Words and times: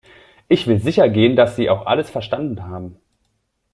Ich 0.47 0.65
will 0.65 0.79
sicher 0.79 1.07
gehen, 1.09 1.35
dass 1.35 1.55
Sie 1.55 1.69
auch 1.69 1.85
alles 1.85 2.09
verstanden 2.09 2.63
haben. 2.63 2.97